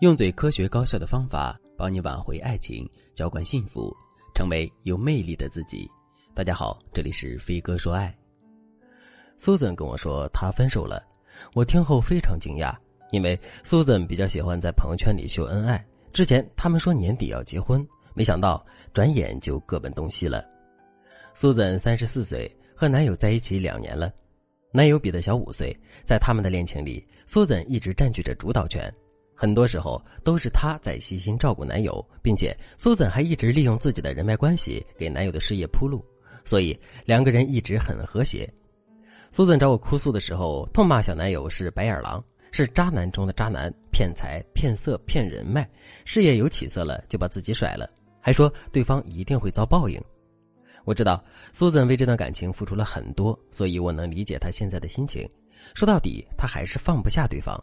[0.00, 3.96] 用最科学高效的方法帮你挽回爱情，浇灌幸福，
[4.34, 5.90] 成为有魅力的自己。
[6.34, 8.14] 大家好，这里是飞哥说爱。
[9.38, 11.02] 苏森跟我说他分手了，
[11.54, 12.76] 我听后非常惊讶，
[13.10, 15.82] 因为苏森比较喜欢在朋友圈里秀恩爱。
[16.12, 17.82] 之前他们说年底要结婚，
[18.12, 20.44] 没想到转眼就各奔东西了。
[21.32, 24.12] 苏森三十四岁，和男友在一起两年了，
[24.72, 25.74] 男友比他小五岁，
[26.04, 28.92] 在他们的恋情里，苏森一直占据着主导权。
[29.38, 36.02] 很多时候都是她在悉心照顾男友，并且苏怎还一直利用自己的人脉关系给男友的事业铺路，
[36.42, 38.50] 所以两个人一直很和谐。
[39.30, 45.68] 苏怎找我哭诉的时候，痛骂小男友是白眼狼，是渣男中的渣男，骗财、骗色、骗人脉，
[46.06, 50.00] 事业有起色了就把自己甩了，还说对方一定会遭报应。
[50.84, 51.22] 我知道
[51.52, 55.28] 苏怎为这段感情付出了很多，所以我能理解她现在的心情。
[55.74, 57.62] 说到底，她还是放不下对方。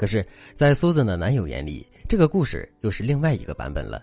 [0.00, 4.02] 可是，在苏子的男友眼里，这个故事又是另外一个版本了。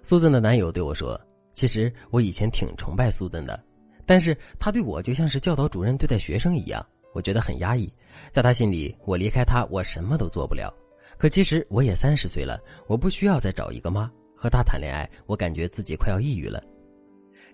[0.00, 1.20] 苏子的男友对我说
[1.52, 3.62] ：“其实我以前挺崇拜苏子的，
[4.06, 7.92] 但是他对我就像是教导主任对待学生一样，我觉得很压抑。
[8.30, 10.72] 在他心里，我离开他，我什么都做不了。
[11.18, 14.10] 可其实我也三十岁了，我不需要再找一个妈。
[14.34, 16.64] 和他谈恋爱，我感觉自己快要抑郁了。”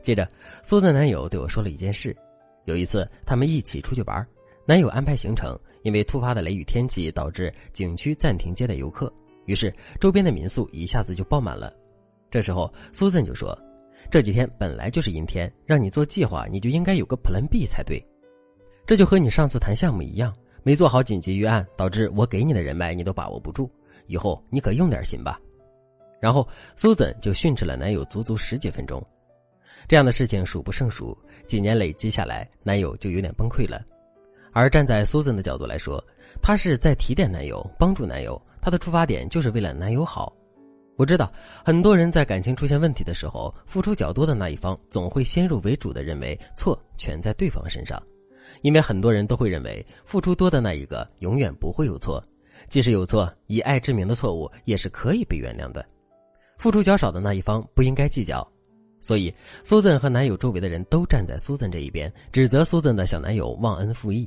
[0.04, 0.24] 接着，
[0.62, 2.16] 苏子男友对我说了一件事：
[2.66, 4.24] 有一次，他们一起出去玩，
[4.64, 5.58] 男友安排行程。
[5.86, 9.12] 因为突发的雷雨天气导致景区暂停接待游客，
[9.44, 11.72] 于是周边的民宿一下子就爆满了。
[12.28, 13.56] 这时候苏森就说
[14.10, 18.04] ：“这几天本来就是阴天，让你做计划，你就应该有个 Plan B 才对。
[18.84, 23.70] 这就和你上次谈项目一样，没做好紧急预案，导致我给你的人脉你都把握不住。
[24.08, 25.40] 以后你可用点心吧。”
[26.18, 29.00] 然后苏森就训斥了男友足足十几分钟。
[29.86, 33.80] 这样的事情数不胜数，几年累积下来，男友就有点崩溃了。
[34.56, 36.02] 而站在苏森的角度来说，
[36.40, 40.34] 她是在提点男友，帮助男友，她的出发点就是为了男友好。
[40.96, 41.30] 我知道
[41.62, 48.02] 很多人在感情出现问题的时候，付出较多的那一方总会先入为主的认为错全在对方身上，
[48.62, 52.24] 因为很多人都会认为付出多的那一个永远不会有错，
[52.70, 55.84] 即使有错，以爱之名的错误也是可以被原谅的。
[56.56, 58.42] 付出较少的那一方不应该计较，
[59.00, 59.30] 所以
[59.62, 64.26] 苏森和男友周围的人都站在苏森这一边，指责苏森的小男友忘恩负义。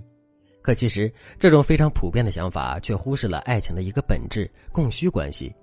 [0.62, 5.54] 可其实，这种非常普遍的想法却忽视了爱情的一个本质——供需关系。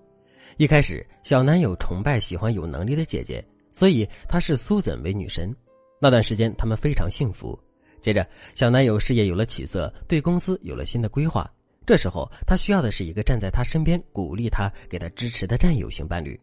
[0.56, 5.54] 一开始，小男友崇拜喜欢有能力的姐姐，所以他视苏怎为女神。
[6.00, 7.58] 那段时间，他们非常幸福。
[8.00, 11.50] 接着，小男友事业有了起色，对公司有了新的规划。
[11.84, 16.38] 这时候，他需要的是一个站在他身边、鼓励他、给他支持的战友型伴侣。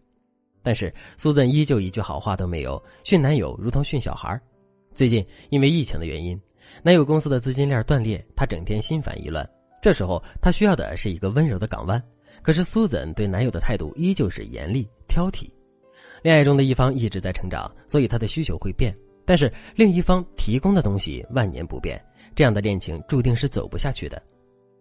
[0.61, 4.39] 但是，苏怎依旧一句好话都没有，训男友如同训小孩。
[4.93, 6.39] 最近，因为疫情的原因。
[6.81, 9.47] 男友公司的资金链断裂，他整天心烦意乱。
[9.81, 12.01] 这时候，他需要的是一个温柔的港湾。
[12.41, 15.49] 可是苏怎对男友的态度依旧是严厉挑剔。
[16.21, 18.93] 恋爱中的一方一直在成长，所以他的需求会变，
[19.25, 22.01] 但是另一方提供的东西万年不变。
[22.35, 24.21] 这样的恋情注定是走不下去的。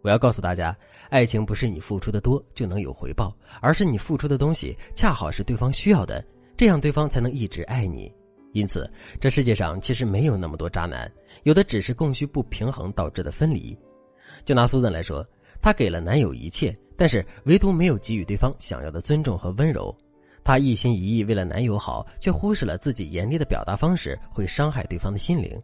[0.03, 0.77] 我要告诉大家，
[1.09, 6.25] 爱情不是你付出的多就能有回报，而是你付出的东西恰好是对方需要的，
[6.57, 8.13] 这样对方才能一直爱你。
[8.53, 8.91] 因此，
[9.21, 11.11] 这世界上其实没有那么多渣男，
[11.43, 13.77] 有的只是供需不平衡导致的分离。
[14.45, 15.27] 就拿苏赞来说，
[15.61, 19.95] 她给了男友一切，但是唯独没有给予对方想要的尊重和温柔。
[20.45, 25.61] 她一心一意为了男友好，却忽视了自己严厉的表达方式会伤害对方的心灵。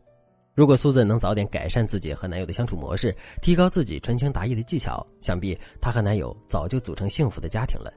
[0.54, 7.92] 如果苏赞能早点改善自己和男友的相处模式，提高自己传情达意的技巧，想必她和男友早就组成幸福的家庭了。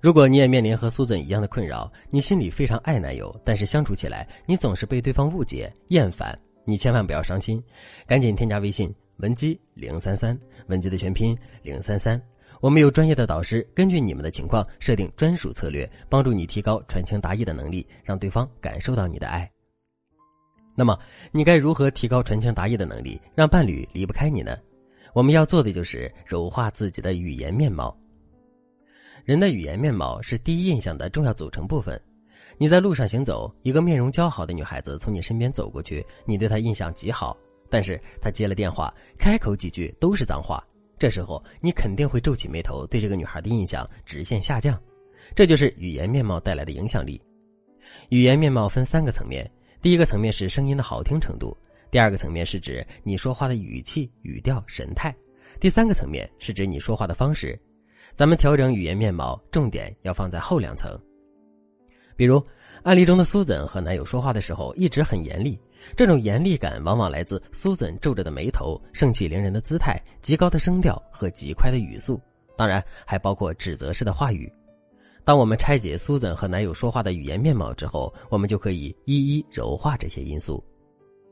[0.00, 7.60] 如果你也面临和苏怎一样的困扰，你心里非常爱男友，但是相处起来你总是被对方误解、厌烦，你千万不要伤心，
[8.06, 10.38] 赶紧添加微信文姬零三三，
[10.68, 12.20] 文姬的全拼零三三，
[12.60, 19.50] 我们有专业的导师根据你们的情况设定专属策略，帮助你提高传情达意的能力，让对方感受到你的爱。
[20.76, 20.96] 那么
[21.32, 24.56] 你该如何提高传情达意的能力，让伴侣离不开你呢？
[25.12, 27.98] 我们要做的就是柔化自己的语言面貌。
[29.28, 32.00] 人的语言面貌是第一印象的重要组成部分。
[32.56, 37.36] 你在路上行走，一个面容姣好的女孩子从你身边走过去，你对她印象极好。
[37.68, 40.66] 但是她接了电话，开口几句都是脏话，
[40.98, 44.80] 这时候你肯定会皱起眉头，对这个女孩的印象直线下降。
[45.34, 47.20] 这就是语言面貌带来的影响力。
[48.08, 49.46] 语言面貌分三个层面：
[49.82, 51.54] 第一个层面是声音的好听程度；
[51.90, 55.12] 第二个层面是指你说话的语气、语调、神态；
[55.60, 57.60] 第三个层面是指你说话的方式。
[58.14, 60.98] 咱们调整语言面貌，重点要放在后两层。
[62.16, 62.44] 比如
[62.82, 65.58] 案例中的苏怎和男友说话的时候一直很严厉，
[65.96, 72.20] 这种严厉感往往来自苏怎皱着的眉头、盛气凌人的姿态、极高的声调和极快的语速，
[72.56, 74.52] 当然还包括指责式的话语。
[75.24, 80.64] 当我们拆解苏珊和男友说话的语言面貌之后，我们就可以一一柔化这些因素。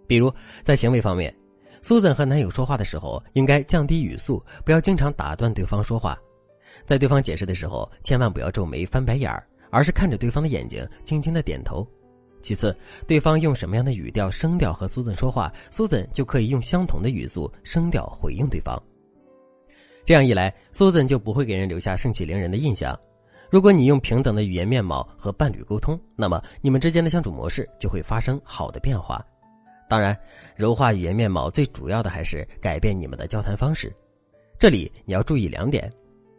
[0.07, 0.33] 比如
[0.63, 1.35] 在行为方面，
[1.83, 6.17] 苏珊和男友说话的时候，应该降低语速，不要经常打断对方说话。
[6.87, 11.87] 在对方解释的时候，千万不要皱眉翻白眼儿，而是看着对方的眼睛，轻轻的点头。
[12.43, 12.77] 其次，
[13.09, 18.81] 对方用什么样的语调、声调和苏珊说话，苏珊就可以用相同的语速、声调回应对方。
[20.05, 22.97] 这样一来，苏珊就不会给人留下盛气凌人的印象。
[23.51, 29.25] 如果你用平等的语言面貌和伴侣沟通，那么你们之间的相处模式就会发生好的变化。
[29.89, 30.17] 当然，
[30.55, 33.93] 柔化语言面貌最主要的还是改变你们的交谈方式。
[34.59, 35.93] 这里你要注意两点：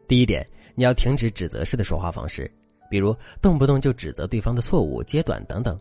[0.07, 2.49] 第一点，你要停止指责式的说话方式，
[2.89, 5.75] 比如动不动就指责对方的错误、揭短等等；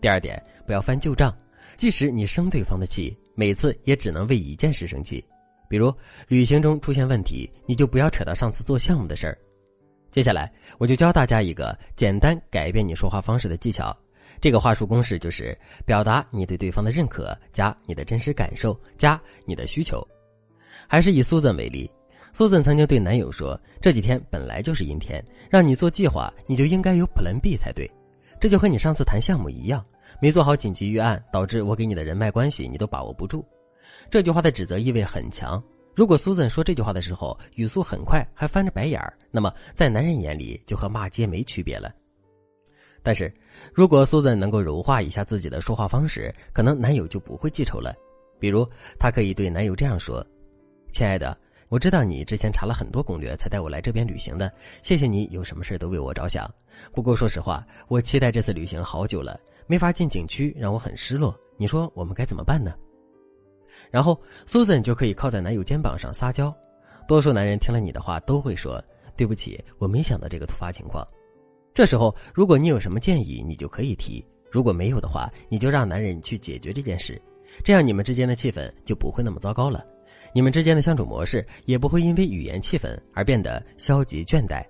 [0.00, 1.32] 第二点，不要翻旧账，
[1.76, 5.24] 即使你生对方的气，每次也只能为一件事生气，
[5.68, 5.94] 比如
[6.26, 9.38] 旅行中出现问题，你就不要扯到上次做项目的事儿。
[10.10, 13.96] 接下来，我就教大家一个简单改变你说话方式的技巧。
[14.40, 20.04] 这个话术公式就是表达你对对方的认可，加你的真实感受，加你的需求。
[20.88, 21.88] 还是以苏珊为例，
[22.32, 27.90] 苏珊曾经对男友说：“这几天本来就是阴天，让你做计划，你就应该有 Plan B 才对。
[28.38, 29.84] 这就和你上次谈项目一样，
[30.20, 33.44] 没做好紧急预案，导致我给你的人脉关系你都把握不住。”
[34.08, 35.62] 这句话的指责意味很强。
[35.94, 41.92] 如果苏珊说这句话的时候语速很快，还翻着白眼儿，那么在男人眼里就和骂街没区别了。
[43.02, 43.32] 但是，
[43.74, 47.94] 如果苏珊能够柔化一下自己的说话方式，可能男友就不会记仇了。
[48.38, 48.66] 比如，
[48.98, 50.24] 她可以对男友这样说
[50.92, 51.36] ：“亲爱的，
[51.70, 54.52] 我知道你之前查了很多攻略才带我来这边旅行的，
[54.82, 56.52] 谢谢你有什么事都为我着想。
[56.92, 59.38] 不过说实话，我期待这次旅行好久了，
[59.68, 61.32] 没法进景区让我很失落。
[61.56, 62.74] 你说我们该怎么办呢？”
[63.88, 66.52] 然后，苏珊就可以靠在男友肩膀上撒娇。
[67.06, 68.82] 多数男人听了你的话都会说
[69.16, 71.06] ：“对不起，我没想到这个突发情况。”
[71.72, 77.20] 这时候，如果你有什么建议，你就可以提；如果没有的话，你就让男人去解决这件事。
[77.62, 79.84] 这样，你们之间的气氛就不会那么糟糕了，
[80.32, 84.64] 你们之间的相处模式也不会因为语言气氛而变得消极倦怠。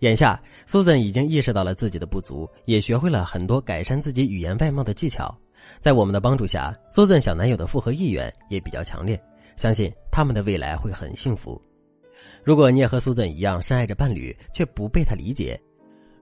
[0.00, 5.36] 眼下，苏珊已经意识到了自己的不足，也学会了很多改善自己语言外貌的技巧。
[5.78, 9.20] 在我们的帮助下，苏珊小男友的复合意愿也比较强烈，
[9.56, 11.60] 相信他们的未来会很幸福。
[12.42, 15.60] 如果你也和苏珊一样深爱着伴侣，却不被他理解。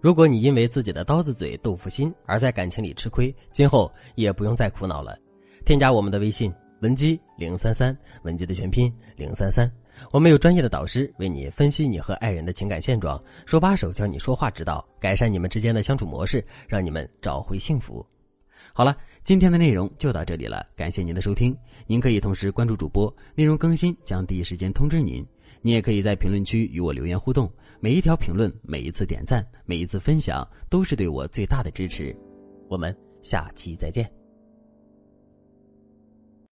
[0.01, 5.17] 如果你因为自己的刀子嘴豆腐心而在感情里吃亏，今后也不用再苦恼了。
[5.65, 9.71] 添加我们的微信文姬零三三，文姬的全拼零三三，
[10.13, 18.05] 我们有专业的导师为你分析你和爱人的情感现状，手把手教你说话之道，改善你们之间的相处模式，让你们找回幸福。
[18.73, 21.57] 好了，今天的内容就到这里了，感谢您的收听。
[21.87, 25.27] 您可以同时关注主播，内容更新将第一时间通知您。
[25.61, 27.51] 你也可以在评论区与我留言互动。
[27.81, 32.15] 每一条评论，每一次点赞，每一次分享，都是对我最大的支持。
[32.69, 34.18] 我们下期再见。